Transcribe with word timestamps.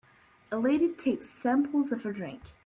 A 0.51 0.57
lady 0.57 0.91
takes 0.95 1.29
samples 1.29 1.91
of 1.91 2.07
a 2.07 2.11
drink. 2.11 2.41